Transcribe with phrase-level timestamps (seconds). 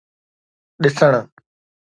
[0.83, 1.13] ڏسڻ